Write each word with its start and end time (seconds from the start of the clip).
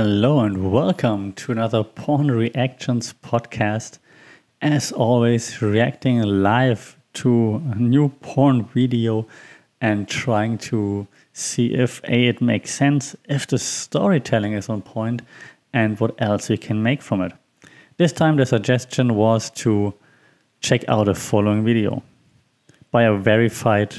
Hello 0.00 0.38
and 0.38 0.70
welcome 0.70 1.32
to 1.32 1.50
another 1.50 1.82
Porn 1.82 2.30
Reactions 2.30 3.12
podcast. 3.14 3.98
As 4.62 4.92
always, 4.92 5.60
reacting 5.60 6.22
live 6.22 6.96
to 7.14 7.60
a 7.72 7.74
new 7.74 8.10
porn 8.20 8.66
video 8.66 9.26
and 9.80 10.06
trying 10.06 10.56
to 10.58 11.08
see 11.32 11.74
if 11.74 12.00
A, 12.04 12.28
it 12.28 12.40
makes 12.40 12.72
sense, 12.72 13.16
if 13.28 13.48
the 13.48 13.58
storytelling 13.58 14.52
is 14.52 14.68
on 14.68 14.82
point, 14.82 15.22
and 15.72 15.98
what 15.98 16.14
else 16.22 16.48
we 16.48 16.56
can 16.56 16.80
make 16.80 17.02
from 17.02 17.20
it. 17.20 17.32
This 17.96 18.12
time, 18.12 18.36
the 18.36 18.46
suggestion 18.46 19.16
was 19.16 19.50
to 19.62 19.94
check 20.60 20.88
out 20.88 21.08
a 21.08 21.14
following 21.16 21.64
video 21.64 22.04
by 22.92 23.02
a 23.02 23.16
verified 23.16 23.96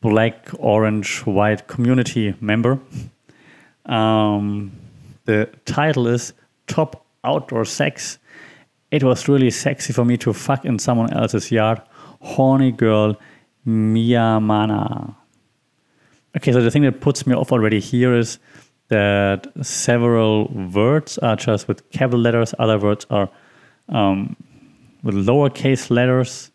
black, 0.00 0.48
orange, 0.58 1.20
white 1.20 1.68
community 1.68 2.34
member. 2.40 2.80
Um, 3.86 4.72
the 5.24 5.50
title 5.64 6.06
is 6.08 6.32
Top 6.66 7.04
Outdoor 7.24 7.64
Sex. 7.64 8.18
It 8.90 9.02
was 9.02 9.28
really 9.28 9.50
sexy 9.50 9.92
for 9.92 10.04
me 10.04 10.16
to 10.18 10.32
fuck 10.32 10.64
in 10.64 10.78
someone 10.78 11.12
else's 11.12 11.50
yard. 11.50 11.82
Horny 12.20 12.72
girl 12.72 13.16
Miyamana. 13.66 15.14
Okay, 16.36 16.52
so 16.52 16.62
the 16.62 16.70
thing 16.70 16.82
that 16.82 17.00
puts 17.00 17.26
me 17.26 17.34
off 17.34 17.50
already 17.50 17.80
here 17.80 18.14
is 18.14 18.38
that 18.88 19.46
several 19.62 20.48
words 20.72 21.18
are 21.18 21.36
just 21.36 21.66
with 21.66 21.88
capital 21.90 22.20
letters, 22.20 22.54
other 22.58 22.78
words 22.78 23.06
are 23.10 23.28
um, 23.88 24.36
with 25.02 25.14
lowercase 25.14 25.90
letters. 25.90 26.50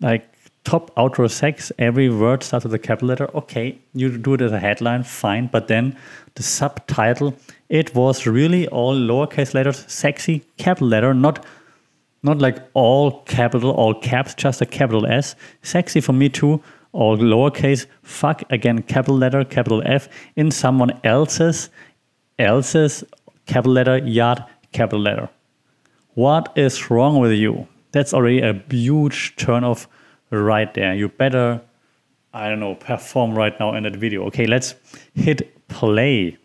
Like 0.00 0.35
top 0.66 0.90
outdoor 0.96 1.28
sex, 1.28 1.70
every 1.78 2.10
word 2.10 2.42
starts 2.42 2.64
with 2.64 2.74
a 2.74 2.78
capital 2.78 3.08
letter. 3.08 3.30
Okay, 3.36 3.78
you 3.94 4.18
do 4.18 4.34
it 4.34 4.42
as 4.42 4.50
a 4.50 4.58
headline, 4.58 5.04
fine. 5.04 5.46
But 5.46 5.68
then 5.68 5.96
the 6.34 6.42
subtitle, 6.42 7.34
it 7.68 7.94
was 7.94 8.26
really 8.26 8.66
all 8.68 8.94
lowercase 8.94 9.54
letters, 9.54 9.84
sexy 9.86 10.44
capital 10.58 10.88
letter, 10.88 11.14
not 11.14 11.46
not 12.22 12.38
like 12.38 12.58
all 12.74 13.22
capital, 13.22 13.70
all 13.70 13.94
caps, 13.94 14.34
just 14.34 14.60
a 14.60 14.66
capital 14.66 15.06
S. 15.06 15.36
Sexy 15.62 16.00
for 16.00 16.12
me 16.12 16.28
too, 16.28 16.60
all 16.90 17.16
lowercase. 17.16 17.86
Fuck 18.02 18.42
again, 18.50 18.82
capital 18.82 19.16
letter, 19.16 19.44
capital 19.44 19.82
F 19.86 20.08
in 20.34 20.50
someone 20.50 20.98
else's, 21.04 21.70
else's 22.40 23.04
capital 23.46 23.72
letter, 23.72 23.98
yard, 23.98 24.42
capital 24.72 25.00
letter. 25.00 25.28
What 26.14 26.52
is 26.56 26.90
wrong 26.90 27.20
with 27.20 27.32
you? 27.32 27.68
That's 27.92 28.12
already 28.12 28.40
a 28.40 28.60
huge 28.68 29.36
turn 29.36 29.62
off 29.62 29.86
right 30.30 30.72
there. 30.74 30.94
You 30.94 31.08
better, 31.08 31.60
I 32.32 32.48
don't 32.48 32.60
know, 32.60 32.74
perform 32.74 33.34
right 33.34 33.58
now 33.58 33.74
in 33.74 33.84
that 33.84 33.96
video. 33.96 34.24
Okay, 34.26 34.46
let's 34.46 34.74
hit 35.14 35.68
play. 35.68 36.36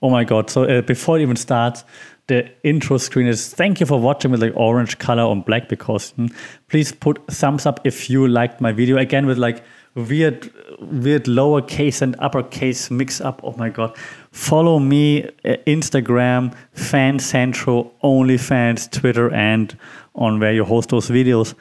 Oh 0.00 0.10
my 0.10 0.24
god, 0.24 0.48
so 0.48 0.64
uh, 0.64 0.82
before 0.82 1.18
it 1.18 1.22
even 1.22 1.36
starts, 1.36 1.84
the 2.28 2.48
intro 2.62 2.98
screen 2.98 3.26
is 3.26 3.52
thank 3.52 3.80
you 3.80 3.86
for 3.86 3.98
watching 3.98 4.30
with 4.30 4.40
like 4.40 4.52
orange 4.54 4.98
color 4.98 5.22
on 5.22 5.40
black 5.40 5.68
because 5.68 6.10
hmm, 6.10 6.26
please 6.68 6.92
put 6.92 7.26
thumbs 7.26 7.66
up 7.66 7.80
if 7.84 8.08
you 8.08 8.28
liked 8.28 8.60
my 8.60 8.70
video 8.70 8.98
again 8.98 9.26
with 9.26 9.38
like 9.38 9.64
weird 9.94 10.52
weird 10.80 11.24
lowercase 11.24 12.02
and 12.02 12.14
uppercase 12.20 12.90
mix 12.90 13.20
up 13.20 13.40
oh 13.42 13.52
my 13.56 13.68
god 13.68 13.96
follow 14.30 14.78
me 14.78 15.24
uh, 15.24 15.56
instagram 15.66 16.54
fan 16.72 17.18
central 17.18 17.92
onlyfans 18.02 18.90
twitter 18.90 19.32
and 19.32 19.76
on 20.18 20.40
where 20.40 20.52
you 20.52 20.64
host 20.64 20.90
those 20.90 21.08
videos. 21.08 21.54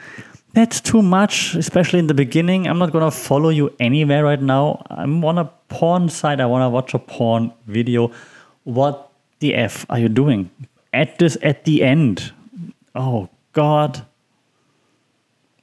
That's 0.54 0.82
too 0.82 1.02
much, 1.02 1.56
especially 1.56 2.00
in 2.00 2.08
the 2.08 2.14
beginning. 2.14 2.68
I'm 2.68 2.80
not 2.80 2.92
gonna 2.92 3.12
follow 3.12 3.50
you 3.50 3.74
anywhere 3.80 4.24
right 4.24 4.42
now. 4.42 4.84
I'm 4.90 5.24
on 5.24 5.38
a 5.38 5.46
porn 5.70 6.10
site. 6.10 6.42
I 6.42 6.48
wanna 6.48 6.70
watch 6.70 6.94
a 6.94 7.00
porn 7.00 7.54
video. 7.68 8.12
What 8.64 9.12
the 9.40 9.54
f 9.54 9.86
are 9.90 10.00
you 10.00 10.10
doing? 10.10 10.50
At 10.92 11.20
this 11.20 11.38
at 11.44 11.66
the 11.66 11.84
end. 11.84 12.34
Oh 12.96 13.30
God. 13.54 14.06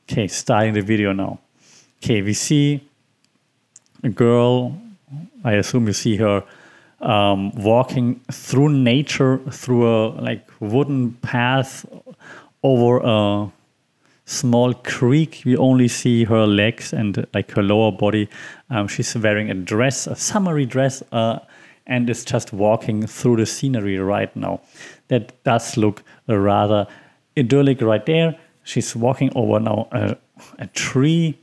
Okay, 0.08 0.28
starting 0.28 0.74
the 0.74 0.82
video 0.82 1.12
now. 1.12 1.40
Okay, 2.04 2.20
we 2.20 2.34
see 2.34 2.86
a 4.02 4.10
girl. 4.10 4.78
I 5.42 5.52
assume 5.52 5.86
you 5.86 5.94
see 5.94 6.16
her 6.16 6.44
um, 7.00 7.50
walking 7.52 8.20
through 8.30 8.68
nature 8.68 9.38
through 9.50 9.88
a 9.88 10.08
like 10.20 10.46
wooden 10.60 11.12
path 11.22 11.86
over 12.62 13.00
a 13.02 13.50
small 14.26 14.74
creek. 14.74 15.44
We 15.46 15.56
only 15.56 15.88
see 15.88 16.24
her 16.24 16.46
legs 16.46 16.92
and 16.92 17.26
like 17.32 17.52
her 17.52 17.62
lower 17.62 17.90
body. 17.90 18.28
Um, 18.68 18.86
she's 18.86 19.16
wearing 19.16 19.50
a 19.50 19.54
dress, 19.54 20.06
a 20.06 20.14
summery 20.14 20.66
dress, 20.66 21.02
uh, 21.10 21.38
and 21.86 22.10
is 22.10 22.22
just 22.22 22.52
walking 22.52 23.06
through 23.06 23.36
the 23.36 23.46
scenery 23.46 23.96
right 23.98 24.36
now. 24.36 24.60
That 25.08 25.42
does 25.44 25.78
look 25.78 26.02
rather 26.28 26.86
idyllic 27.38 27.80
right 27.80 28.04
there. 28.04 28.38
She's 28.62 28.94
walking 28.94 29.32
over 29.34 29.58
now 29.58 29.88
a, 29.90 30.18
a 30.58 30.66
tree, 30.66 31.38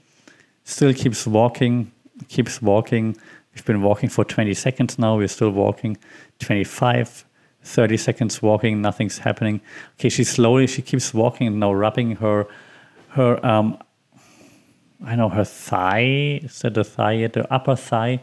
still 0.63 0.93
keeps 0.93 1.27
walking, 1.27 1.91
keeps 2.27 2.61
walking. 2.61 3.17
We've 3.53 3.65
been 3.65 3.81
walking 3.81 4.09
for 4.09 4.23
20 4.23 4.53
seconds 4.53 4.97
now. 4.97 5.17
We're 5.17 5.27
still 5.27 5.51
walking 5.51 5.97
25, 6.39 7.25
30 7.63 7.97
seconds 7.97 8.41
walking, 8.41 8.81
nothing's 8.81 9.19
happening. 9.19 9.61
Okay, 9.99 10.09
she 10.09 10.23
slowly, 10.23 10.67
she 10.67 10.81
keeps 10.81 11.13
walking 11.13 11.59
now 11.59 11.73
rubbing 11.73 12.15
her, 12.17 12.47
her, 13.09 13.45
um, 13.45 13.77
I 15.03 15.15
know 15.15 15.29
her 15.29 15.45
thigh, 15.45 16.41
is 16.43 16.59
that 16.59 16.73
the 16.73 16.83
thigh, 16.83 17.27
the 17.27 17.51
upper 17.53 17.75
thigh, 17.75 18.19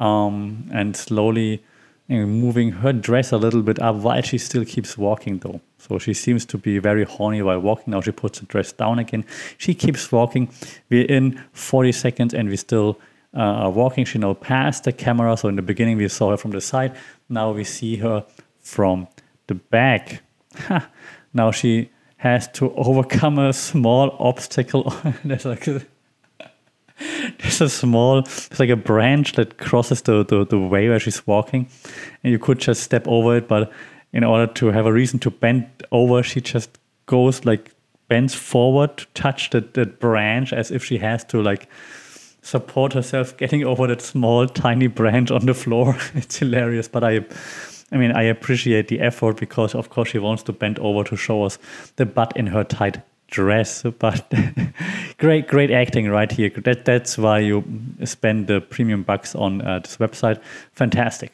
um, 0.00 0.68
and 0.72 0.96
slowly 0.96 1.64
moving 2.08 2.70
her 2.70 2.92
dress 2.92 3.32
a 3.32 3.36
little 3.36 3.62
bit 3.62 3.80
up 3.80 3.96
while 3.96 4.22
she 4.22 4.38
still 4.38 4.64
keeps 4.64 4.96
walking 4.96 5.38
though. 5.38 5.60
So 5.78 5.98
she 5.98 6.14
seems 6.14 6.44
to 6.46 6.58
be 6.58 6.78
very 6.78 7.04
horny 7.04 7.42
while 7.42 7.60
walking. 7.60 7.92
Now 7.92 8.00
she 8.00 8.12
puts 8.12 8.40
the 8.40 8.46
dress 8.46 8.72
down 8.72 8.98
again. 8.98 9.24
She 9.58 9.74
keeps 9.74 10.10
walking. 10.10 10.48
We're 10.90 11.06
in 11.06 11.42
40 11.52 11.92
seconds 11.92 12.34
and 12.34 12.48
we 12.48 12.56
still 12.56 12.98
uh, 13.34 13.40
are 13.40 13.70
walking. 13.70 14.04
She 14.04 14.18
now 14.18 14.34
passed 14.34 14.84
the 14.84 14.92
camera. 14.92 15.36
So 15.36 15.48
in 15.48 15.56
the 15.56 15.62
beginning 15.62 15.98
we 15.98 16.08
saw 16.08 16.30
her 16.30 16.36
from 16.36 16.52
the 16.52 16.60
side. 16.60 16.96
Now 17.28 17.52
we 17.52 17.64
see 17.64 17.96
her 17.96 18.24
from 18.60 19.08
the 19.46 19.54
back. 19.54 20.22
now 21.34 21.50
she 21.50 21.90
has 22.16 22.48
to 22.48 22.72
overcome 22.74 23.38
a 23.38 23.52
small 23.52 24.16
obstacle. 24.18 24.94
there's 25.24 25.44
like 25.44 25.66
a, 25.68 25.82
there's 27.38 27.60
a 27.60 27.68
small, 27.68 28.20
it's 28.20 28.58
like 28.58 28.70
a 28.70 28.76
branch 28.76 29.34
that 29.34 29.58
crosses 29.58 30.02
the, 30.02 30.24
the, 30.24 30.46
the 30.46 30.58
way 30.58 30.88
where 30.88 30.98
she's 30.98 31.26
walking, 31.26 31.68
and 32.24 32.32
you 32.32 32.38
could 32.38 32.58
just 32.58 32.82
step 32.82 33.06
over 33.06 33.36
it. 33.36 33.48
But 33.48 33.70
in 34.16 34.24
order 34.24 34.50
to 34.54 34.68
have 34.68 34.86
a 34.86 34.92
reason 34.92 35.18
to 35.18 35.30
bend 35.30 35.66
over, 35.92 36.22
she 36.22 36.40
just 36.40 36.78
goes 37.04 37.44
like 37.44 37.74
bends 38.08 38.34
forward 38.34 38.96
to 38.96 39.06
touch 39.12 39.50
that, 39.50 39.74
that 39.74 40.00
branch 40.00 40.54
as 40.54 40.70
if 40.70 40.82
she 40.82 40.96
has 40.96 41.22
to 41.24 41.42
like 41.42 41.68
support 42.40 42.94
herself 42.94 43.36
getting 43.36 43.62
over 43.62 43.86
that 43.86 44.00
small 44.00 44.46
tiny 44.46 44.86
branch 44.86 45.30
on 45.30 45.44
the 45.44 45.52
floor. 45.52 45.94
it's 46.14 46.38
hilarious, 46.38 46.88
but 46.88 47.04
I 47.04 47.26
I 47.92 47.98
mean, 47.98 48.12
I 48.12 48.22
appreciate 48.22 48.88
the 48.88 49.00
effort 49.00 49.36
because, 49.36 49.74
of 49.74 49.90
course, 49.90 50.08
she 50.08 50.18
wants 50.18 50.42
to 50.44 50.52
bend 50.52 50.78
over 50.78 51.04
to 51.04 51.16
show 51.16 51.44
us 51.44 51.58
the 51.96 52.06
butt 52.06 52.34
in 52.36 52.46
her 52.48 52.64
tight 52.64 53.00
dress. 53.28 53.82
But 53.82 54.32
great, 55.18 55.46
great 55.46 55.70
acting 55.70 56.08
right 56.08 56.32
here. 56.32 56.50
That, 56.50 56.84
that's 56.84 57.16
why 57.18 57.40
you 57.40 57.64
spend 58.04 58.48
the 58.48 58.60
premium 58.60 59.04
bucks 59.04 59.36
on 59.36 59.60
uh, 59.60 59.80
this 59.80 59.98
website. 59.98 60.40
Fantastic. 60.72 61.32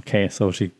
Okay, 0.00 0.28
so 0.28 0.50
she, 0.50 0.70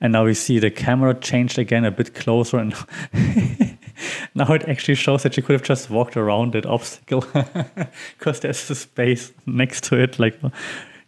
and 0.00 0.12
now 0.12 0.24
we 0.24 0.34
see 0.34 0.58
the 0.58 0.70
camera 0.70 1.14
changed 1.14 1.58
again 1.58 1.84
a 1.84 1.90
bit 1.90 2.14
closer, 2.14 2.58
and 2.58 2.74
now 4.34 4.52
it 4.52 4.68
actually 4.68 4.94
shows 4.94 5.22
that 5.22 5.34
she 5.34 5.42
could 5.42 5.54
have 5.54 5.62
just 5.62 5.90
walked 5.90 6.16
around 6.16 6.52
that 6.52 6.66
obstacle 6.66 7.24
because 8.18 8.40
there's 8.40 8.70
a 8.70 8.74
space 8.74 9.32
next 9.46 9.84
to 9.84 10.00
it. 10.00 10.18
Like 10.18 10.38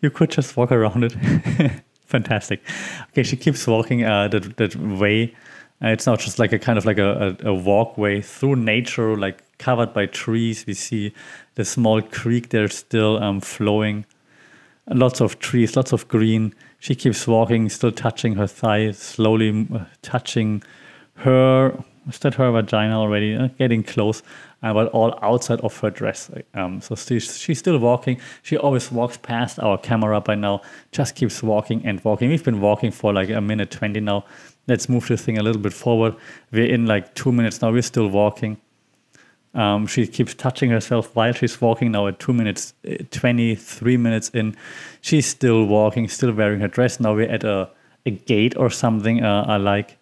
you 0.00 0.10
could 0.10 0.30
just 0.30 0.56
walk 0.56 0.72
around 0.72 1.04
it. 1.04 1.14
Fantastic. 2.06 2.62
Okay, 3.10 3.22
she 3.22 3.36
keeps 3.36 3.66
walking 3.66 4.04
uh, 4.04 4.28
that 4.28 4.56
that 4.56 4.76
way. 4.76 5.34
Uh, 5.82 5.88
it's 5.88 6.06
not 6.06 6.18
just 6.18 6.38
like 6.40 6.52
a 6.52 6.58
kind 6.58 6.76
of 6.76 6.84
like 6.84 6.98
a, 6.98 7.36
a, 7.44 7.50
a, 7.50 7.54
walkway 7.54 8.20
through 8.20 8.56
nature, 8.56 9.16
like 9.16 9.44
covered 9.58 9.92
by 9.92 10.06
trees. 10.06 10.66
We 10.66 10.74
see 10.74 11.12
the 11.54 11.64
small 11.64 12.02
creek 12.02 12.48
there 12.48 12.66
still 12.68 13.22
um, 13.22 13.40
flowing. 13.40 14.04
Lots 14.90 15.20
of 15.20 15.38
trees, 15.38 15.76
lots 15.76 15.92
of 15.92 16.08
green. 16.08 16.54
She 16.78 16.94
keeps 16.94 17.26
walking, 17.26 17.68
still 17.68 17.92
touching 17.92 18.36
her 18.36 18.46
thigh, 18.46 18.92
slowly 18.92 19.66
uh, 19.74 19.84
touching 20.02 20.62
her. 21.16 21.82
Is 22.08 22.18
that 22.20 22.34
her 22.34 22.50
vagina 22.50 22.98
already? 22.98 23.36
Uh, 23.36 23.48
getting 23.58 23.82
close 23.82 24.22
uh, 24.62 24.72
but 24.72 24.88
all 24.88 25.18
outside 25.22 25.60
of 25.60 25.78
her 25.80 25.90
dress. 25.90 26.30
Um, 26.54 26.80
so 26.80 26.94
she's, 26.94 27.38
she's 27.38 27.58
still 27.58 27.78
walking. 27.78 28.20
She 28.42 28.56
always 28.56 28.90
walks 28.90 29.16
past 29.16 29.58
our 29.60 29.78
camera 29.78 30.20
by 30.20 30.34
now, 30.34 30.62
just 30.92 31.14
keeps 31.14 31.42
walking 31.42 31.84
and 31.86 32.02
walking. 32.04 32.30
We've 32.30 32.44
been 32.44 32.60
walking 32.60 32.90
for 32.90 33.12
like 33.12 33.30
a 33.30 33.40
minute 33.40 33.70
20 33.70 34.00
now. 34.00 34.24
Let's 34.66 34.88
move 34.88 35.06
this 35.08 35.24
thing 35.24 35.38
a 35.38 35.42
little 35.42 35.62
bit 35.62 35.72
forward. 35.72 36.14
We're 36.52 36.72
in 36.72 36.86
like 36.86 37.14
two 37.14 37.32
minutes 37.32 37.62
now. 37.62 37.72
We're 37.72 37.82
still 37.82 38.08
walking. 38.08 38.58
Um, 39.54 39.86
she 39.86 40.06
keeps 40.06 40.34
touching 40.34 40.70
herself 40.70 41.14
while 41.16 41.32
she's 41.32 41.60
walking. 41.60 41.92
Now 41.92 42.06
at 42.06 42.18
two 42.18 42.32
minutes, 42.32 42.74
uh, 42.88 42.96
23 43.10 43.96
minutes 43.96 44.30
in, 44.30 44.56
she's 45.00 45.26
still 45.26 45.64
walking, 45.64 46.08
still 46.08 46.32
wearing 46.32 46.60
her 46.60 46.68
dress. 46.68 47.00
Now 47.00 47.14
we're 47.14 47.30
at 47.30 47.44
a, 47.44 47.70
a 48.06 48.10
gate 48.10 48.56
or 48.56 48.70
something 48.70 49.24
uh, 49.24 49.44
I 49.46 49.56
like. 49.56 49.96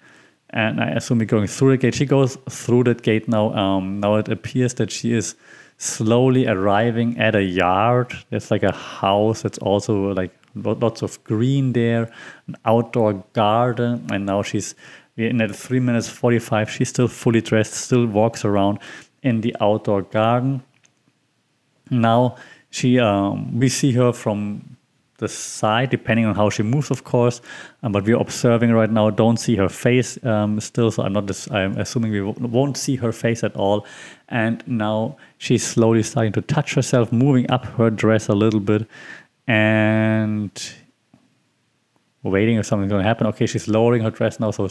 And 0.51 0.81
I 0.81 0.91
assume 0.91 1.19
we're 1.19 1.27
going 1.27 1.47
through 1.47 1.73
the 1.73 1.77
gate. 1.77 1.95
She 1.95 2.07
goes 2.07 2.37
through 2.49 2.85
that 2.85 3.03
gate 3.03 3.29
now. 3.29 3.53
Um, 3.55 4.01
now 4.01 4.17
it 4.17 4.29
appears 4.29 4.75
that 4.75 4.91
she 4.91 5.13
is 5.13 5.35
slowly 5.79 6.47
arriving 6.47 7.19
at 7.19 7.35
a 7.35 7.43
yard. 7.43 8.13
There's 8.31 8.51
like 8.51 8.63
a 8.63 8.73
house 8.73 9.43
that's 9.43 9.59
also 9.59 10.13
like 10.13 10.33
lots 10.55 11.03
of 11.03 11.23
green 11.25 11.73
there, 11.73 12.11
an 12.47 12.57
outdoor 12.65 13.25
garden. 13.33 14.07
And 14.11 14.27
now 14.27 14.43
she's 14.43 14.75
in 15.17 15.41
at 15.41 15.55
three 15.55 15.81
minutes 15.81 16.09
45. 16.09 16.71
She's 16.71 16.89
still 16.89 17.09
fully 17.09 17.41
dressed, 17.41 17.75
still 17.75 18.07
walks 18.07 18.45
around 18.45 18.79
in 19.27 19.41
the 19.41 19.55
outdoor 19.61 20.03
garden. 20.03 20.63
Now 21.91 22.37
she, 22.71 22.99
um, 22.99 23.59
we 23.59 23.69
see 23.69 23.93
her 23.93 24.13
from 24.13 24.77
the 25.19 25.29
side, 25.29 25.91
depending 25.91 26.27
on 26.27 26.35
how 26.35 26.51
she 26.51 26.63
moves, 26.63 26.91
of 26.91 27.05
course. 27.05 27.41
Um, 27.83 27.93
but 27.93 28.05
we're 28.05 28.21
observing 28.21 28.73
right 28.73 28.91
now. 28.91 29.11
Don't 29.11 29.39
see 29.39 29.57
her 29.57 29.69
face 29.69 30.23
um, 30.25 30.61
still, 30.61 30.91
so 30.91 31.03
I'm 31.03 31.13
not. 31.13 31.27
Just, 31.27 31.51
I'm 31.51 31.79
assuming 31.79 32.13
we 32.13 32.21
won't 32.23 32.77
see 32.77 32.97
her 32.97 33.13
face 33.13 33.43
at 33.43 33.57
all. 33.57 33.87
And 34.29 34.63
now 34.67 35.17
she's 35.39 35.67
slowly 35.67 36.03
starting 36.03 36.33
to 36.33 36.43
touch 36.43 36.75
herself, 36.75 37.13
moving 37.13 37.51
up 37.51 37.65
her 37.79 37.91
dress 37.91 38.29
a 38.29 38.35
little 38.35 38.61
bit, 38.61 38.87
and 39.47 40.51
waiting 42.23 42.59
if 42.59 42.67
something's 42.67 42.91
going 42.91 43.03
to 43.03 43.09
happen. 43.09 43.27
Okay, 43.29 43.47
she's 43.47 43.69
lowering 43.69 44.03
her 44.03 44.11
dress 44.11 44.39
now. 44.39 44.51
So 44.51 44.69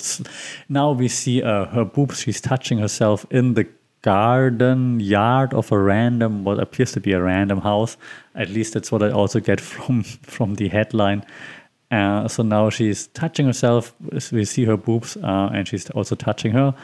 now 0.69 0.91
we 0.91 1.07
see 1.07 1.41
uh, 1.41 1.65
her 1.65 1.85
boobs. 1.85 2.19
She's 2.19 2.41
touching 2.41 2.77
herself 2.77 3.25
in 3.31 3.55
the 3.55 3.67
garden 4.05 4.99
yard 4.99 5.51
of 5.55 5.71
a 5.71 5.79
random, 5.79 6.43
what 6.43 6.59
appears 6.59 6.91
to 6.91 6.99
be 6.99 7.11
a 7.11 7.21
random 7.21 7.59
house. 7.59 7.97
At 8.35 8.49
least 8.49 8.75
that's 8.75 8.91
what 8.91 9.01
I 9.01 9.09
also 9.09 9.39
get 9.39 9.59
from 9.71 10.03
from 10.03 10.55
the 10.55 10.67
headline. 10.69 11.25
Uh, 11.91 12.27
so 12.27 12.43
now 12.43 12.69
she's 12.69 13.07
touching 13.07 13.47
herself. 13.47 13.93
We 14.31 14.45
see 14.45 14.65
her 14.65 14.77
boobs, 14.77 15.17
uh, 15.17 15.49
and 15.53 15.67
she's 15.67 15.89
also 15.89 16.15
touching 16.15 16.51
her 16.51 16.75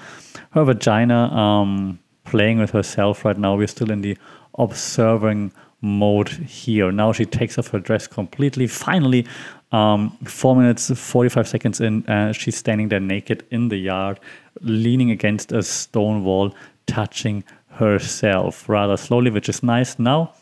her 0.51 0.63
vagina, 0.63 1.29
um, 1.45 1.99
playing 2.23 2.57
with 2.59 2.71
herself 2.71 3.23
right 3.23 3.37
now. 3.37 3.55
We're 3.55 3.67
still 3.67 3.91
in 3.91 4.01
the 4.01 4.17
observing 4.57 5.51
mode 5.81 6.29
here. 6.29 6.91
Now 6.91 7.11
she 7.11 7.25
takes 7.25 7.57
off 7.57 7.67
her 7.69 7.79
dress 7.79 8.07
completely. 8.07 8.67
Finally, 8.67 9.25
um, 9.71 10.17
four 10.25 10.55
minutes, 10.55 10.91
45 10.91 11.47
seconds 11.47 11.79
in, 11.79 12.05
uh, 12.07 12.33
she's 12.33 12.57
standing 12.57 12.89
there 12.89 12.99
naked 12.99 13.45
in 13.51 13.69
the 13.69 13.77
yard, 13.77 14.19
leaning 14.61 15.11
against 15.11 15.51
a 15.51 15.63
stone 15.63 16.23
wall, 16.23 16.53
touching 16.91 17.43
herself 17.69 18.67
rather 18.67 18.97
slowly, 18.97 19.31
which 19.31 19.47
is 19.47 19.63
nice. 19.63 19.97
Now, 19.97 20.33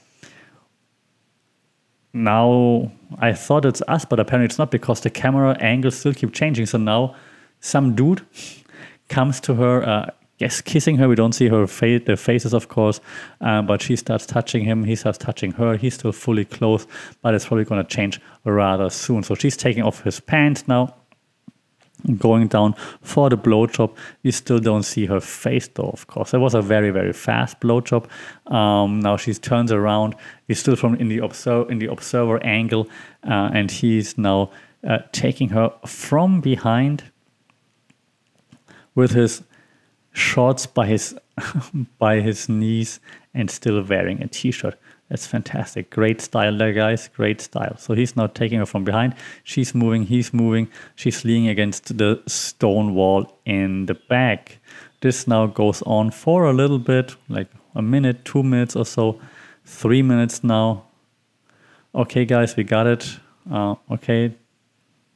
now 2.12 2.92
I 3.20 3.34
thought 3.34 3.66
it's 3.66 3.84
us, 3.88 4.04
but 4.04 4.20
apparently 4.20 4.46
it's 4.46 4.58
not 4.58 4.72
because 4.72 5.02
the 5.02 5.12
camera 5.12 5.56
angles 5.60 5.98
still 5.98 6.14
keep 6.14 6.34
changing. 6.34 6.66
So 6.66 6.80
now 6.80 7.16
some 7.60 7.96
dude 7.96 8.26
comes 9.10 9.40
to 9.42 9.54
her, 9.56 9.88
uh, 9.88 10.10
yes, 10.40 10.60
kissing 10.62 10.98
her. 10.98 11.08
We 11.08 11.16
don't 11.16 11.34
see 11.34 11.50
her 11.50 11.68
face, 11.68 12.02
the 12.06 12.18
faces, 12.18 12.54
of 12.54 12.68
course, 12.68 13.00
um, 13.42 13.68
but 13.68 13.82
she 13.82 13.96
starts 13.96 14.26
touching 14.26 14.66
him. 14.66 14.84
He 14.84 14.96
starts 14.96 15.20
touching 15.20 15.52
her. 15.52 15.78
He's 15.78 15.94
still 15.94 16.12
fully 16.12 16.46
clothed, 16.46 16.90
but 17.22 17.36
it's 17.36 17.46
probably 17.46 17.66
going 17.66 17.84
to 17.84 17.96
change 17.96 18.20
rather 18.44 18.90
soon. 18.90 19.22
So 19.22 19.36
she's 19.36 19.56
taking 19.56 19.84
off 19.84 20.02
his 20.04 20.20
pants 20.20 20.68
now. 20.68 20.96
Going 22.18 22.48
down 22.48 22.76
for 23.02 23.30
the 23.30 23.38
blowjob, 23.38 23.94
we 24.24 24.32
still 24.32 24.60
don't 24.60 24.84
see 24.84 25.06
her 25.08 25.20
face 25.20 25.68
though. 25.68 25.90
Of 25.90 26.08
course, 26.08 26.34
it 26.34 26.38
was 26.38 26.54
a 26.54 26.62
very 26.62 26.92
very 26.92 27.12
fast 27.12 27.60
blowjob. 27.60 28.06
Um, 28.50 29.02
now 29.02 29.18
she 29.18 29.34
turns 29.34 29.72
around. 29.72 30.16
He's 30.48 30.60
still 30.60 30.78
from 30.78 30.96
in 30.96 31.10
the 31.10 31.18
observer 31.18 31.70
in 31.70 31.80
the 31.80 31.88
observer 31.88 32.42
angle, 32.44 32.88
uh, 33.28 33.50
and 33.54 33.70
he's 33.70 34.18
now 34.18 34.50
uh, 34.88 35.00
taking 35.12 35.50
her 35.50 35.74
from 35.86 36.40
behind 36.40 37.04
with 38.96 39.12
his 39.12 39.44
shorts 40.14 40.66
by 40.66 40.88
his 40.88 41.16
by 42.00 42.22
his 42.22 42.48
knees 42.48 43.00
and 43.34 43.52
still 43.52 43.84
wearing 43.84 44.22
a 44.22 44.28
t-shirt. 44.28 44.76
That's 45.10 45.26
fantastic. 45.26 45.90
Great 45.90 46.22
style 46.22 46.56
there, 46.56 46.72
guys. 46.72 47.08
Great 47.08 47.42
style. 47.42 47.76
So 47.78 47.96
he's 47.96 48.16
not 48.16 48.36
taking 48.36 48.60
her 48.60 48.66
from 48.66 48.84
behind. 48.84 49.16
She's 49.44 49.74
moving. 49.74 50.04
He's 50.04 50.34
moving. 50.34 50.68
She's 50.96 51.26
leaning 51.26 51.50
against 51.50 51.98
the 51.98 52.22
stone 52.28 52.94
wall 52.94 53.40
in 53.44 53.88
the 53.88 53.96
back. 53.96 54.60
This 55.02 55.28
now 55.28 55.48
goes 55.48 55.82
on 55.84 56.12
for 56.12 56.46
a 56.46 56.54
little 56.54 56.78
bit, 56.78 57.16
like 57.28 57.48
a 57.74 57.82
minute, 57.82 58.24
two 58.24 58.44
minutes 58.44 58.76
or 58.76 58.86
so, 58.86 59.20
three 59.66 60.04
minutes 60.04 60.44
now. 60.44 60.86
Okay, 61.96 62.26
guys, 62.26 62.56
we 62.56 62.64
got 62.64 62.86
it. 62.86 63.20
Uh, 63.52 63.76
okay, 63.90 64.36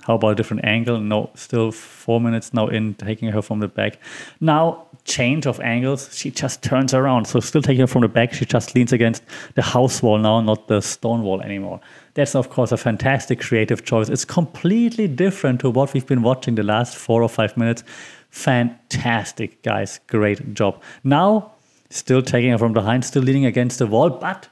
how 0.06 0.16
about 0.16 0.34
a 0.34 0.36
different 0.36 0.66
angle? 0.66 1.00
No, 1.00 1.30
still 1.34 1.72
four 1.72 2.20
minutes 2.20 2.54
now 2.54 2.68
in, 2.68 2.94
taking 2.96 3.30
her 3.30 3.42
from 3.42 3.60
the 3.60 3.70
back. 3.70 4.00
Now, 4.42 4.88
change 5.06 5.46
of 5.46 5.62
angles, 5.62 6.14
she 6.14 6.30
just 6.30 6.62
turns 6.62 6.94
around. 6.94 7.26
So, 7.26 7.40
still 7.40 7.62
taking 7.62 7.80
her 7.82 7.88
from 7.88 8.02
the 8.02 8.10
back, 8.10 8.34
she 8.34 8.46
just 8.46 8.76
leans 8.76 8.92
against 8.92 9.24
the 9.56 9.62
house 9.62 10.04
wall 10.04 10.18
now, 10.18 10.42
not 10.42 10.68
the 10.68 10.82
stone 10.82 11.22
wall 11.24 11.42
anymore. 11.42 11.80
That's, 12.16 12.36
of 12.36 12.50
course, 12.50 12.74
a 12.74 12.78
fantastic 12.78 13.40
creative 13.40 13.86
choice. 13.86 14.10
It's 14.10 14.26
completely 14.26 15.08
different 15.08 15.62
to 15.62 15.70
what 15.70 15.94
we've 15.94 16.06
been 16.06 16.22
watching 16.22 16.56
the 16.56 16.64
last 16.64 16.98
four 16.98 17.24
or 17.24 17.30
five 17.30 17.56
minutes. 17.56 17.86
Fantastic, 18.30 19.64
guys. 19.64 20.02
Great 20.08 20.54
job. 20.54 20.82
Now, 21.06 21.54
still 21.90 22.22
taking 22.22 22.52
her 22.52 22.58
from 22.58 22.74
behind, 22.74 23.06
still 23.06 23.24
leaning 23.24 23.46
against 23.46 23.80
the 23.80 23.88
wall, 23.88 24.10
but 24.10 24.50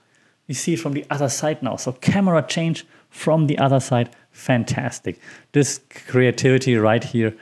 we 0.47 0.53
see 0.53 0.73
it 0.73 0.79
from 0.79 0.93
the 0.93 1.05
other 1.09 1.27
side 1.27 1.61
now. 1.61 1.75
So, 1.75 1.91
camera 1.91 2.41
change 2.47 2.85
from 3.11 3.45
the 3.45 3.57
other 3.59 3.79
side 3.79 4.09
fantastic. 4.31 5.19
This 5.51 5.79
creativity 6.07 6.75
right 6.77 7.03
here 7.03 7.35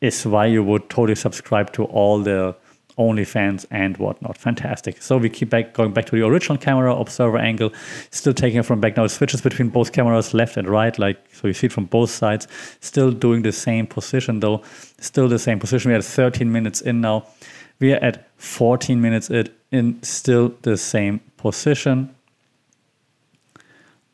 is 0.00 0.26
why 0.26 0.46
you 0.46 0.64
would 0.64 0.88
totally 0.90 1.14
subscribe 1.14 1.72
to 1.74 1.84
all 1.84 2.20
the 2.20 2.56
OnlyFans 2.98 3.64
and 3.70 3.96
whatnot. 3.96 4.36
Fantastic. 4.36 5.00
So 5.00 5.16
we 5.16 5.28
keep 5.30 5.50
back 5.50 5.72
going 5.72 5.92
back 5.92 6.06
to 6.06 6.16
the 6.16 6.26
original 6.26 6.58
camera 6.58 6.94
observer 6.94 7.38
angle, 7.38 7.72
still 8.10 8.34
taking 8.34 8.58
it 8.60 8.66
from 8.66 8.80
back 8.80 8.96
now. 8.96 9.04
It 9.04 9.10
switches 9.10 9.40
between 9.40 9.68
both 9.70 9.92
cameras, 9.92 10.34
left 10.34 10.56
and 10.56 10.68
right, 10.68 10.98
like 10.98 11.18
so 11.32 11.46
you 11.46 11.54
see 11.54 11.66
it 11.66 11.72
from 11.72 11.86
both 11.86 12.10
sides. 12.10 12.46
Still 12.80 13.10
doing 13.10 13.42
the 13.42 13.52
same 13.52 13.86
position 13.86 14.40
though. 14.40 14.62
Still 15.00 15.28
the 15.28 15.38
same 15.38 15.58
position. 15.58 15.90
We 15.90 15.96
are 15.96 16.02
13 16.02 16.50
minutes 16.50 16.80
in 16.80 17.00
now. 17.00 17.26
We 17.78 17.94
are 17.94 18.02
at 18.04 18.28
14 18.36 19.00
minutes 19.00 19.30
it 19.30 19.54
in, 19.70 20.02
still 20.02 20.54
the 20.62 20.76
same 20.76 21.20
position. 21.38 22.14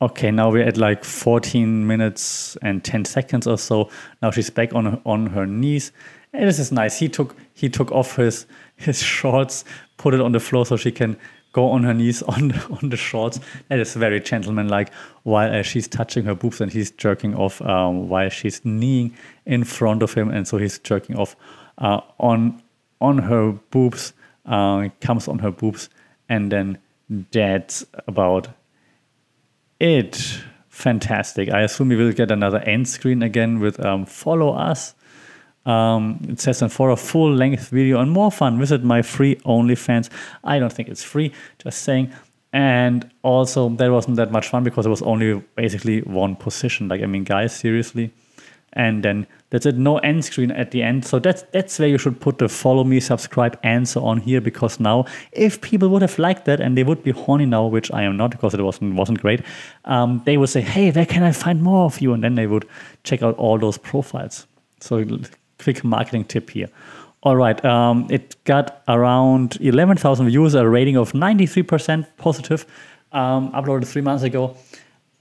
Okay, 0.02 0.30
now 0.30 0.50
we're 0.50 0.66
at 0.66 0.76
like 0.76 1.04
14 1.04 1.86
minutes 1.86 2.54
and 2.60 2.84
10 2.84 3.06
seconds 3.06 3.46
or 3.46 3.56
so. 3.56 3.88
Now 4.20 4.30
she's 4.30 4.50
back 4.50 4.74
on 4.74 4.84
her, 4.84 5.00
on 5.06 5.26
her 5.28 5.46
knees. 5.46 5.90
And 6.34 6.46
this 6.46 6.58
is 6.58 6.70
nice. 6.70 6.98
He 6.98 7.08
took 7.08 7.34
he 7.54 7.70
took 7.70 7.90
off 7.92 8.16
his 8.16 8.46
his 8.76 9.02
shorts, 9.16 9.64
put 9.96 10.12
it 10.12 10.20
on 10.20 10.32
the 10.32 10.40
floor 10.40 10.66
so 10.66 10.76
she 10.76 10.92
can 10.92 11.16
go 11.52 11.70
on 11.70 11.82
her 11.84 11.94
knees 11.94 12.22
on 12.34 12.52
on 12.70 12.90
the 12.90 12.96
shorts. 12.96 13.40
That 13.68 13.78
is 13.78 13.94
very 13.94 14.20
gentlemanlike. 14.20 14.92
While 15.22 15.54
uh, 15.54 15.62
she's 15.62 15.88
touching 15.88 16.24
her 16.24 16.34
boobs 16.34 16.60
and 16.60 16.70
he's 16.70 16.90
jerking 16.90 17.34
off 17.34 17.62
um, 17.62 18.10
while 18.10 18.28
she's 18.28 18.62
kneeling 18.66 19.16
in 19.46 19.64
front 19.64 20.02
of 20.02 20.12
him, 20.12 20.28
and 20.28 20.46
so 20.46 20.58
he's 20.58 20.78
jerking 20.78 21.16
off 21.16 21.36
uh, 21.78 22.02
on 22.18 22.62
on 23.00 23.18
her 23.18 23.52
boobs. 23.70 24.12
Uh, 24.44 24.90
comes 25.00 25.26
on 25.26 25.38
her 25.38 25.50
boobs, 25.50 25.88
and 26.28 26.52
then 26.52 26.78
that's 27.32 27.84
about 28.06 28.48
it. 29.80 30.40
Fantastic. 30.68 31.50
I 31.50 31.62
assume 31.62 31.88
we 31.88 31.96
will 31.96 32.12
get 32.12 32.30
another 32.30 32.58
end 32.58 32.88
screen 32.88 33.22
again 33.22 33.60
with 33.60 33.82
um, 33.84 34.04
follow 34.04 34.52
us. 34.52 34.94
Um, 35.64 36.20
it 36.28 36.38
says, 36.38 36.62
and 36.62 36.72
for 36.72 36.90
a 36.90 36.96
full 36.96 37.32
length 37.32 37.70
video 37.70 37.98
and 38.00 38.10
more 38.10 38.30
fun, 38.30 38.58
visit 38.58 38.84
my 38.84 39.02
free 39.02 39.36
OnlyFans. 39.36 40.10
I 40.44 40.58
don't 40.58 40.72
think 40.72 40.88
it's 40.88 41.02
free, 41.02 41.32
just 41.58 41.82
saying. 41.82 42.12
And 42.52 43.10
also, 43.22 43.68
that 43.70 43.90
wasn't 43.90 44.16
that 44.16 44.30
much 44.30 44.48
fun 44.48 44.64
because 44.64 44.86
it 44.86 44.90
was 44.90 45.02
only 45.02 45.42
basically 45.56 46.02
one 46.02 46.36
position. 46.36 46.88
Like, 46.88 47.02
I 47.02 47.06
mean, 47.06 47.24
guys, 47.24 47.54
seriously 47.54 48.12
and 48.76 49.02
then 49.02 49.26
that's 49.50 49.64
it. 49.64 49.76
No 49.76 49.98
end 49.98 50.24
screen 50.24 50.50
at 50.50 50.70
the 50.70 50.82
end. 50.82 51.04
So 51.04 51.18
that's 51.18 51.42
that's 51.52 51.78
where 51.78 51.88
you 51.88 51.98
should 51.98 52.20
put 52.20 52.38
the 52.38 52.48
follow 52.48 52.84
me 52.84 53.00
subscribe 53.00 53.58
and 53.62 53.88
so 53.88 54.04
on 54.04 54.18
here 54.18 54.40
because 54.40 54.78
now 54.78 55.06
if 55.32 55.60
people 55.60 55.88
would 55.88 56.02
have 56.02 56.18
liked 56.18 56.44
that 56.44 56.60
and 56.60 56.76
they 56.76 56.84
would 56.84 57.02
be 57.02 57.10
horny 57.10 57.46
now 57.46 57.66
which 57.66 57.90
i 57.92 58.02
am 58.02 58.16
not 58.16 58.30
because 58.30 58.54
it 58.54 58.60
wasn't 58.60 58.94
wasn't 58.94 59.20
great 59.20 59.40
um, 59.86 60.22
they 60.26 60.36
would 60.36 60.48
say 60.48 60.60
hey 60.60 60.90
where 60.90 61.06
can 61.06 61.22
i 61.22 61.32
find 61.32 61.62
more 61.62 61.84
of 61.86 62.00
you? 62.00 62.12
And 62.12 62.22
then 62.22 62.34
they 62.34 62.46
would 62.46 62.68
check 63.04 63.22
out 63.22 63.36
all 63.36 63.58
those 63.58 63.78
profiles. 63.78 64.46
So 64.80 65.04
quick 65.58 65.82
marketing 65.82 66.24
tip 66.24 66.50
here. 66.50 66.68
All 67.22 67.36
right 67.36 67.64
um, 67.64 68.06
it 68.10 68.36
got 68.44 68.82
around 68.88 69.58
11000 69.60 70.28
views 70.28 70.54
a 70.54 70.68
rating 70.68 70.96
of 70.96 71.12
93% 71.12 72.06
positive 72.18 72.66
um, 73.12 73.50
uploaded 73.52 73.86
three 73.86 74.02
months 74.02 74.22
ago 74.22 74.56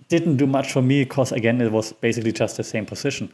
didn't 0.07 0.37
do 0.37 0.47
much 0.47 0.71
for 0.71 0.81
me 0.81 1.03
because 1.03 1.31
again 1.31 1.61
it 1.61 1.71
was 1.71 1.93
basically 1.93 2.31
just 2.31 2.57
the 2.57 2.63
same 2.63 2.85
position 2.85 3.33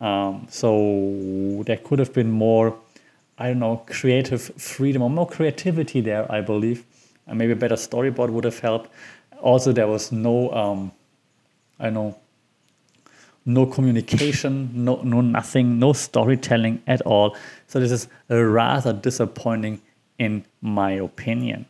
um, 0.00 0.46
so 0.50 1.62
there 1.66 1.78
could 1.78 1.98
have 1.98 2.12
been 2.12 2.30
more 2.30 2.76
I 3.38 3.48
don't 3.48 3.58
know, 3.58 3.82
creative 3.86 4.42
freedom 4.56 5.02
or 5.02 5.10
more 5.10 5.28
creativity 5.28 6.00
there, 6.00 6.30
I 6.32 6.40
believe. 6.40 6.84
And 7.26 7.38
maybe 7.38 7.52
a 7.52 7.56
better 7.56 7.74
storyboard 7.74 8.30
would 8.30 8.44
have 8.44 8.58
helped. 8.60 8.90
Also, 9.42 9.72
there 9.72 9.86
was 9.86 10.10
no, 10.10 10.50
um, 10.52 10.92
I 11.78 11.90
know, 11.90 12.16
no 13.44 13.66
communication, 13.66 14.70
no, 14.72 15.02
no 15.02 15.20
nothing, 15.20 15.78
no 15.78 15.92
storytelling 15.92 16.82
at 16.86 17.02
all. 17.02 17.36
So 17.66 17.78
this 17.78 17.92
is 17.92 18.08
rather 18.28 18.92
disappointing 18.92 19.82
in 20.18 20.44
my 20.62 20.92
opinion. 20.92 21.66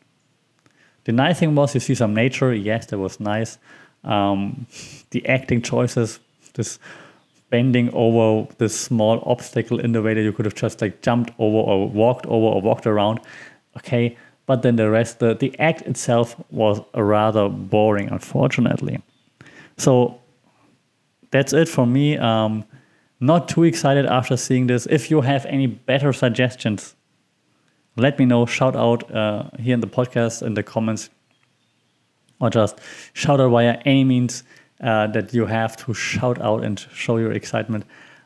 The 1.05 1.13
nice 1.13 1.41
thing 1.41 1.55
was 1.55 1.75
you 1.75 1.81
see 1.81 1.95
some 1.95 2.15
nature. 2.15 2.55
Yes, 2.55 2.87
that 2.87 2.99
was 2.99 3.19
nice. 3.19 3.59
Um, 4.07 4.67
the 5.11 5.27
acting 5.27 5.63
choices, 5.63 6.21
this 6.55 6.79
bending 7.51 7.93
over 7.93 8.53
this 8.59 8.79
small 8.79 9.23
obstacle 9.25 9.79
in 9.79 9.93
the 9.93 10.03
way 10.03 10.15
that 10.15 10.23
you 10.23 10.33
could 10.33 10.45
have 10.45 10.55
just 10.55 10.81
like 10.81 11.01
jumped 11.03 11.31
over 11.39 11.57
or 11.57 11.89
walked 11.89 12.27
over 12.27 12.47
or 12.47 12.61
walked 12.61 12.87
around. 12.87 13.21
Okay, 13.77 14.17
but 14.47 14.63
then 14.63 14.77
the 14.77 14.91
rest, 14.91 15.19
the, 15.19 15.35
the 15.35 15.57
act 15.59 15.83
itself 15.83 16.37
was 16.51 16.81
rather 16.95 17.49
boring, 17.49 18.09
unfortunately. 18.09 19.03
So 19.77 20.21
that's 21.31 21.53
it 21.53 21.69
for 21.69 21.87
me. 21.87 22.17
Um, 22.17 22.65
not 23.21 23.49
too 23.49 23.65
excited 23.65 24.07
after 24.07 24.37
seeing 24.37 24.67
this. 24.67 24.87
If 24.87 25.11
you 25.11 25.21
have 25.23 25.47
any 25.47 25.67
better 25.67 26.13
suggestions, 26.13 26.95
let 27.97 28.19
me 28.19 28.25
know. 28.25 28.47
Shout 28.47 28.77
out 28.77 29.11
uh, 29.15 29.45
here 29.59 29.75
in 29.75 29.81
the 29.81 29.87
podcast 29.87 30.43
in 30.43 30.55
the 30.55 30.63
comments, 30.63 31.11
or 32.41 32.51
just 32.51 32.79
shout 33.13 33.41
out 33.41 33.51
via 33.51 33.73
any 33.85 34.05
means 34.05 34.45
uh, 34.81 35.07
that 35.09 35.33
you 35.33 35.47
have 35.47 35.77
to 35.77 35.95
shout 35.95 36.41
out 36.41 36.65
and 36.65 36.79
show 36.93 37.17
your 37.17 37.33
excitement. 37.33 37.85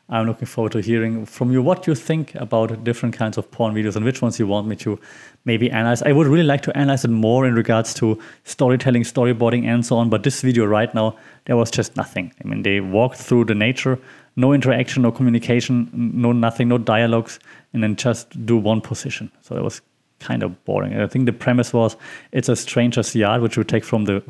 I'm 0.09 0.27
looking 0.27 0.45
forward 0.45 0.73
to 0.73 0.79
hearing 0.79 1.25
from 1.25 1.53
you 1.53 1.61
what 1.61 1.87
you 1.87 1.95
think 1.95 2.35
about 2.35 2.83
different 2.83 3.15
kinds 3.15 3.37
of 3.37 3.49
porn 3.49 3.73
videos 3.73 3.95
and 3.95 4.03
which 4.03 4.21
ones 4.21 4.37
you 4.39 4.45
want 4.45 4.67
me 4.67 4.75
to 4.77 4.99
maybe 5.45 5.71
analyze. 5.71 6.01
I 6.01 6.11
would 6.11 6.27
really 6.27 6.43
like 6.43 6.61
to 6.63 6.77
analyze 6.77 7.05
it 7.05 7.11
more 7.11 7.45
in 7.45 7.55
regards 7.55 7.93
to 7.95 8.19
storytelling, 8.43 9.03
storyboarding, 9.03 9.63
and 9.63 9.85
so 9.85 9.95
on. 9.95 10.09
But 10.09 10.23
this 10.23 10.41
video 10.41 10.65
right 10.65 10.93
now, 10.93 11.15
there 11.45 11.55
was 11.55 11.71
just 11.71 11.95
nothing. 11.95 12.33
I 12.43 12.47
mean, 12.47 12.63
they 12.63 12.81
walked 12.81 13.19
through 13.19 13.45
the 13.45 13.55
nature, 13.55 13.97
no 14.35 14.51
interaction, 14.51 15.03
no 15.03 15.13
communication, 15.13 15.89
no 15.93 16.33
nothing, 16.33 16.67
no 16.67 16.77
dialogues, 16.77 17.39
and 17.71 17.81
then 17.81 17.95
just 17.95 18.45
do 18.45 18.57
one 18.57 18.81
position. 18.81 19.31
So 19.41 19.55
it 19.55 19.63
was 19.63 19.81
kind 20.21 20.43
of 20.43 20.63
boring. 20.65 20.99
I 20.99 21.07
think 21.07 21.25
the 21.25 21.33
premise 21.33 21.73
was 21.73 21.97
it's 22.31 22.49
a 22.49 22.55
stranger's 22.55 23.15
yard, 23.15 23.41
which 23.41 23.57
we 23.57 23.63
take 23.63 23.83
from 23.83 24.05
the 24.05 24.23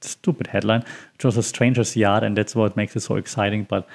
stupid 0.00 0.46
headline, 0.46 0.84
which 1.14 1.24
was 1.24 1.36
a 1.36 1.42
stranger's 1.42 1.96
yard, 1.96 2.22
and 2.22 2.36
that's 2.36 2.54
what 2.54 2.76
makes 2.76 2.94
it 2.94 3.00
so 3.00 3.16
exciting. 3.16 3.64
But 3.64 3.88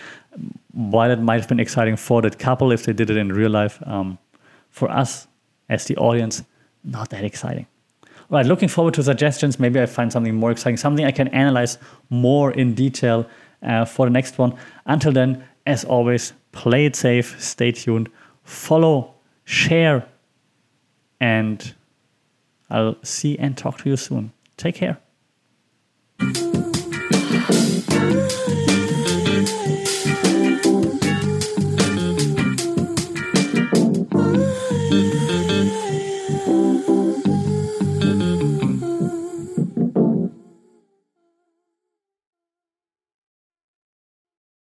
while 0.74 1.12
it 1.12 1.20
might 1.20 1.40
have 1.40 1.48
been 1.48 1.60
exciting 1.60 1.96
for 1.96 2.22
that 2.24 2.40
couple 2.40 2.72
if 2.72 2.86
they 2.86 2.94
did 2.94 3.10
it 3.10 3.18
in 3.18 3.32
real 3.32 3.52
life, 3.52 3.82
um, 3.86 4.18
for 4.70 4.90
us 4.90 5.28
as 5.70 5.86
the 5.86 5.96
audience, 5.98 6.44
not 6.84 7.10
that 7.10 7.24
exciting. 7.24 7.68
All 8.04 8.38
right, 8.38 8.46
looking 8.46 8.70
forward 8.70 8.96
to 8.96 9.04
suggestions. 9.04 9.60
Maybe 9.60 9.80
I 9.80 9.86
find 9.86 10.12
something 10.12 10.36
more 10.36 10.52
exciting, 10.52 10.78
something 10.78 11.06
I 11.06 11.12
can 11.12 11.28
analyze 11.30 11.78
more 12.10 12.52
in 12.52 12.74
detail 12.74 13.28
uh, 13.62 13.86
for 13.86 14.08
the 14.08 14.10
next 14.10 14.38
one. 14.38 14.56
Until 14.86 15.12
then, 15.12 15.44
as 15.66 15.86
always, 15.86 16.34
play 16.52 16.86
it 16.86 16.96
safe, 16.96 17.42
stay 17.42 17.72
tuned, 17.72 18.10
follow, 18.44 19.14
share, 19.46 20.06
and 21.24 21.74
I'll 22.70 22.98
see 23.02 23.40
and 23.40 23.58
talk 23.58 23.78
to 23.80 23.90
you 23.90 23.96
soon. 23.96 24.34
Take 24.58 24.76
care. 24.76 24.98